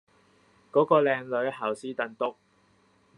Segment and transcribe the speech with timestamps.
[0.71, 2.35] 嗰個靚女姣斯凳督